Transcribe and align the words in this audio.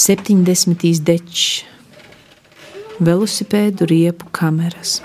70. 0.00 1.04
dečs, 1.04 1.64
velosipēdu 3.04 3.84
riepu 3.84 4.30
kameras. 4.32 5.02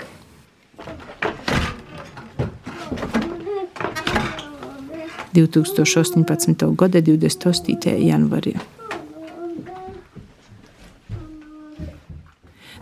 2018. 5.36 6.64
gada 6.80 7.02
28. 7.04 7.76
janvārī. 8.06 8.54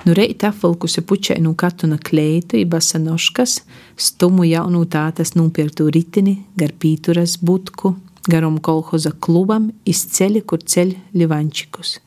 Nu 0.04 0.14
reita 0.14 0.54
apvalkusi 0.54 1.02
pučēnu 1.02 1.56
katuna 1.58 1.98
kleitu, 1.98 2.62
ibasa 2.62 3.02
noškas, 3.02 3.64
stumu 3.98 4.46
jaunu 4.46 4.86
tātas 4.86 5.34
nupirktu 5.34 5.90
ritini, 5.90 6.44
gar 6.54 6.70
pīturas 6.78 7.40
budku, 7.42 7.96
garum 8.30 8.59
kolhoza 8.64 9.12
klubam, 9.20 9.70
izceļi, 9.88 10.45
kur 10.48 10.62
ceļ 10.62 10.95
livančikus. 11.16 11.98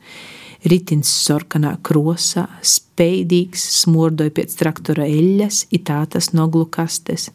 Ritins 0.68 1.10
sorkanā 1.22 1.76
krosā, 1.86 2.48
speidīgs, 2.62 3.62
smordoja 3.84 4.34
pēc 4.34 4.56
traktora 4.58 5.06
eļas, 5.06 5.68
itātas 5.74 6.32
noglu 6.34 6.66
kastes. 6.66 7.30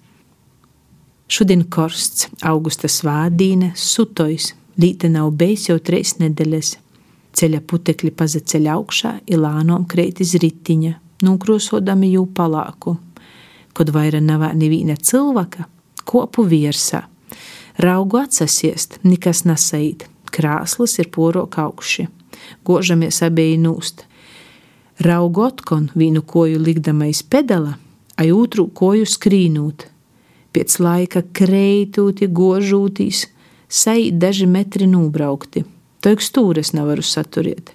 Šodien 1.32 1.64
korsts, 1.72 2.28
augusta 2.44 2.92
svādīne, 2.92 3.72
sutojs, 3.80 4.52
līte 4.78 5.10
nav 5.10 5.32
bijis 5.40 5.70
jau 5.72 5.80
treis 5.80 6.18
nedēļas 6.20 6.76
ceļa 7.38 7.62
putekļi 7.68 8.12
pazaceļ 8.18 8.70
augšā, 8.76 9.14
ilānom 9.34 9.88
kreit 9.90 10.22
iz 10.24 10.36
ritiņa, 10.42 10.94
nūkrosodami 11.26 12.14
jū 12.14 12.28
palāku. 12.36 12.98
Kod 13.74 13.90
vaira 13.94 14.22
nav 14.22 14.46
neviena 14.58 14.96
cilvēka, 15.00 15.66
kopu 16.06 16.46
virsā. 16.50 17.04
Raugu 17.82 18.20
atsasiest, 18.22 19.00
nekas 19.04 19.44
nesaīt, 19.50 20.08
krāslas 20.34 20.98
ir 21.02 21.10
porok 21.14 21.58
augši, 21.64 22.08
gožamies 22.66 23.22
abieji 23.26 23.58
nūst. 23.64 24.06
Raugu 25.04 25.48
otkon 25.48 25.90
vienu 25.98 26.22
koju 26.22 26.62
likdamais 26.62 27.24
pedala, 27.24 27.78
ai 28.18 28.32
otru 28.32 28.68
koju 28.70 29.10
skrīnūt. 29.10 29.88
Pēc 30.54 30.80
laika 30.86 31.24
kreitūti, 31.34 32.30
gožūtīs, 32.30 33.26
saīt 33.70 34.20
daži 34.22 34.46
metri 34.46 34.86
nūbraukti 34.86 35.66
Toik 36.04 36.20
stūres 36.20 36.74
nevaru 36.76 37.04
saturēt. 37.06 37.72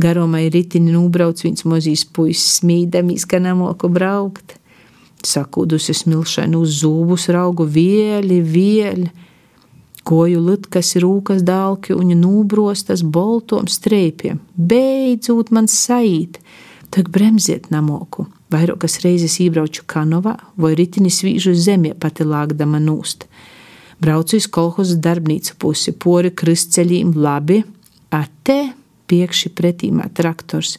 Garumai 0.00 0.46
ritini 0.48 0.94
nūbrauc 0.94 1.42
viens 1.44 1.66
mozīs 1.68 2.06
puisis 2.08 2.60
smīdamīs, 2.62 3.26
ka 3.28 3.36
nemoku 3.42 3.90
braukt. 3.92 4.54
Sakūdusi 5.26 5.94
smilšainu 5.96 6.62
uz 6.64 6.80
zūbus 6.80 7.28
raugu 7.34 7.66
vieļi, 7.68 8.40
vieļi. 8.40 9.10
Koju 10.10 10.40
litkas 10.40 10.94
rūkas 11.02 11.44
dālki 11.44 11.92
un 11.94 12.14
nūbrostas 12.16 13.04
boltom 13.04 13.68
streipiem. 13.68 14.40
Beidzot 14.56 15.52
man 15.52 15.68
saīt, 15.68 16.40
tak 16.90 17.12
bremziet 17.12 17.68
namoku. 17.70 18.24
Vairākas 18.50 18.98
reizes 19.04 19.36
iebrauču 19.44 19.84
kanovā 19.86 20.38
vai 20.56 20.72
ritini 20.74 21.12
svīžu 21.12 21.52
zemē 21.54 21.92
pati 22.00 22.26
lāgdama 22.26 22.80
nūst 22.82 23.28
braucu 24.00 24.38
uz 24.40 24.48
kolhoza 24.50 24.96
darbnīcu 25.02 25.56
pusi, 25.60 25.92
pori 25.92 26.32
kristceļiem 26.32 27.12
labi, 27.16 27.60
ate 28.14 28.60
piekši 29.10 29.52
pretīmā 29.56 30.08
traktors. 30.16 30.78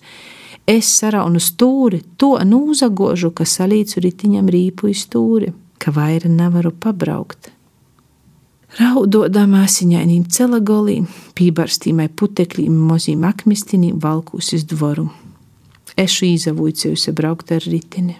Es 0.69 0.89
saraunu 0.99 1.41
stūri, 1.41 2.01
to 2.17 2.35
nūzagožu, 2.45 3.31
ka 3.33 3.47
salīdzu 3.47 4.03
ritiņam 4.05 4.49
rīpu 4.51 4.93
stūri, 4.95 5.51
ka 5.81 5.91
vaira 5.95 6.29
nevaru 6.29 6.71
pabraukt. 6.71 7.51
Raudodama 8.79 9.65
asiņainīm 9.65 10.29
celagolīm, 10.31 11.09
pībarstīmai 11.35 12.07
putekļiem, 12.15 12.77
mozīm 12.87 13.25
akmistinīm 13.27 13.97
valkūs 13.99 14.53
iz 14.55 14.63
dvoru. 14.69 15.09
Ešu 15.99 16.29
izavūcējusi 16.37 17.11
braukt 17.17 17.51
ar 17.51 17.65
ritini. 17.67 18.15